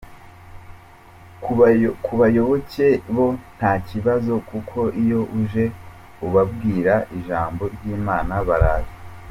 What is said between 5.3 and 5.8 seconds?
uje